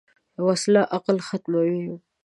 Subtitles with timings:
[0.45, 1.87] وسله عقل ختموي